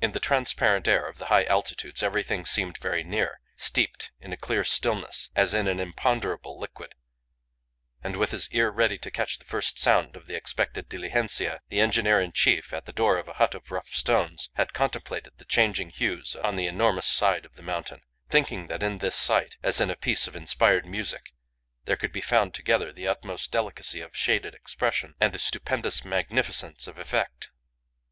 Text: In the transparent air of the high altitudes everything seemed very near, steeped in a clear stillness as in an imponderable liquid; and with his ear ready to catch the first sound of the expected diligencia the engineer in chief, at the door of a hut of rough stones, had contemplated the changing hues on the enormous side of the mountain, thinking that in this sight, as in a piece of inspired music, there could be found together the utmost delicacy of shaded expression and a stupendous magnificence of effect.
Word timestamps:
In 0.00 0.12
the 0.12 0.20
transparent 0.20 0.86
air 0.86 1.04
of 1.04 1.18
the 1.18 1.24
high 1.26 1.42
altitudes 1.42 2.00
everything 2.00 2.44
seemed 2.44 2.78
very 2.78 3.02
near, 3.02 3.40
steeped 3.56 4.12
in 4.20 4.32
a 4.32 4.36
clear 4.36 4.62
stillness 4.62 5.30
as 5.34 5.52
in 5.52 5.66
an 5.66 5.80
imponderable 5.80 6.60
liquid; 6.60 6.94
and 8.00 8.14
with 8.14 8.30
his 8.30 8.48
ear 8.52 8.70
ready 8.70 8.98
to 8.98 9.10
catch 9.10 9.36
the 9.36 9.44
first 9.44 9.76
sound 9.76 10.14
of 10.14 10.28
the 10.28 10.36
expected 10.36 10.88
diligencia 10.88 11.58
the 11.70 11.80
engineer 11.80 12.20
in 12.20 12.30
chief, 12.30 12.72
at 12.72 12.86
the 12.86 12.92
door 12.92 13.18
of 13.18 13.26
a 13.26 13.32
hut 13.32 13.52
of 13.52 13.72
rough 13.72 13.88
stones, 13.88 14.48
had 14.54 14.72
contemplated 14.72 15.32
the 15.38 15.44
changing 15.44 15.90
hues 15.90 16.36
on 16.36 16.54
the 16.54 16.66
enormous 16.68 17.08
side 17.08 17.44
of 17.44 17.54
the 17.54 17.62
mountain, 17.64 18.02
thinking 18.28 18.68
that 18.68 18.84
in 18.84 18.98
this 18.98 19.16
sight, 19.16 19.56
as 19.64 19.80
in 19.80 19.90
a 19.90 19.96
piece 19.96 20.28
of 20.28 20.36
inspired 20.36 20.86
music, 20.86 21.32
there 21.84 21.96
could 21.96 22.12
be 22.12 22.20
found 22.20 22.54
together 22.54 22.92
the 22.92 23.08
utmost 23.08 23.50
delicacy 23.50 24.00
of 24.00 24.16
shaded 24.16 24.54
expression 24.54 25.14
and 25.18 25.34
a 25.34 25.38
stupendous 25.40 26.04
magnificence 26.04 26.86
of 26.86 26.96
effect. 26.96 27.50